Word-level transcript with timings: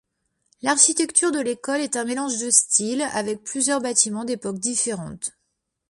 L'architecture 0.63 1.31
de 1.31 1.39
l'école 1.39 1.79
est 1.81 1.95
un 1.95 2.05
mélange 2.05 2.39
de 2.39 2.49
style 2.49 3.03
avec 3.13 3.43
plusieurs 3.43 3.81
bâtiments 3.81 4.25
d'époques 4.25 4.57
différentes. 4.57 5.37